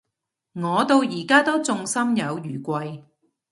[0.53, 3.03] 我到而家都仲心有餘悸